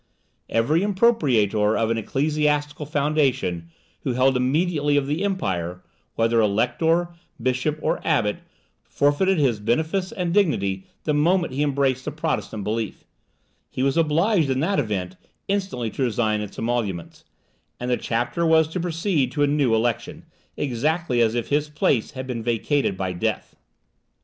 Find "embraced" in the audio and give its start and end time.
11.61-12.03